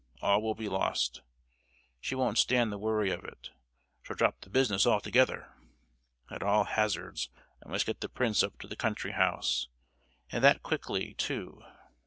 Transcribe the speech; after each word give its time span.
—all 0.19 0.41
will 0.41 0.55
be 0.55 0.67
lost! 0.67 1.21
She 1.99 2.15
won't 2.15 2.39
stand 2.39 2.71
the 2.71 2.79
worry 2.79 3.11
of 3.11 3.23
it—she'll 3.23 4.15
drop 4.15 4.41
the 4.41 4.49
business 4.49 4.87
altogether!—At 4.87 6.41
all 6.41 6.63
hazards, 6.63 7.29
I 7.63 7.69
must 7.69 7.85
get 7.85 8.01
the 8.01 8.09
prince 8.09 8.39
to 8.39 8.67
the 8.67 8.75
country 8.75 9.11
house, 9.11 9.67
and 10.31 10.43
that 10.43 10.63
quickly, 10.63 11.13
too! 11.13 11.63